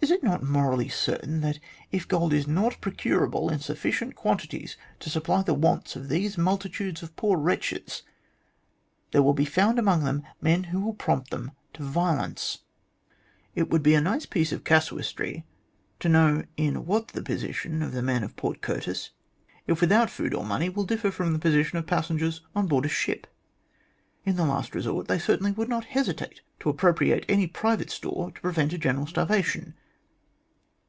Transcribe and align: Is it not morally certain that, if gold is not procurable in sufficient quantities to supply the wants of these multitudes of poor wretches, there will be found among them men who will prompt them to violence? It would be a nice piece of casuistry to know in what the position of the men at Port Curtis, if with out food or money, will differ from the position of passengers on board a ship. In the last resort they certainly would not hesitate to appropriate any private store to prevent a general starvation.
Is 0.00 0.10
it 0.10 0.22
not 0.24 0.42
morally 0.42 0.88
certain 0.88 1.42
that, 1.42 1.60
if 1.92 2.08
gold 2.08 2.32
is 2.32 2.48
not 2.48 2.80
procurable 2.80 3.50
in 3.50 3.60
sufficient 3.60 4.16
quantities 4.16 4.76
to 4.98 5.08
supply 5.10 5.42
the 5.42 5.54
wants 5.54 5.94
of 5.94 6.08
these 6.08 6.36
multitudes 6.38 7.04
of 7.04 7.14
poor 7.14 7.38
wretches, 7.38 8.02
there 9.12 9.22
will 9.22 9.34
be 9.34 9.44
found 9.44 9.78
among 9.78 10.02
them 10.02 10.24
men 10.40 10.64
who 10.64 10.80
will 10.80 10.94
prompt 10.94 11.30
them 11.30 11.52
to 11.74 11.84
violence? 11.84 12.60
It 13.54 13.68
would 13.68 13.82
be 13.82 13.94
a 13.94 14.00
nice 14.00 14.26
piece 14.26 14.50
of 14.50 14.64
casuistry 14.64 15.44
to 16.00 16.08
know 16.08 16.42
in 16.56 16.84
what 16.84 17.08
the 17.08 17.22
position 17.22 17.80
of 17.80 17.92
the 17.92 18.02
men 18.02 18.24
at 18.24 18.34
Port 18.34 18.60
Curtis, 18.60 19.10
if 19.68 19.80
with 19.80 19.92
out 19.92 20.10
food 20.10 20.34
or 20.34 20.44
money, 20.44 20.68
will 20.68 20.84
differ 20.84 21.12
from 21.12 21.32
the 21.32 21.38
position 21.38 21.78
of 21.78 21.86
passengers 21.86 22.40
on 22.56 22.66
board 22.66 22.86
a 22.86 22.88
ship. 22.88 23.26
In 24.24 24.34
the 24.34 24.46
last 24.46 24.74
resort 24.74 25.06
they 25.06 25.18
certainly 25.20 25.52
would 25.52 25.68
not 25.68 25.84
hesitate 25.84 26.40
to 26.60 26.70
appropriate 26.70 27.24
any 27.28 27.46
private 27.46 27.90
store 27.90 28.32
to 28.32 28.40
prevent 28.40 28.72
a 28.72 28.78
general 28.78 29.06
starvation. 29.06 29.74